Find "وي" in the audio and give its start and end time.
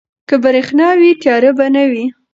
0.99-1.11, 1.91-2.05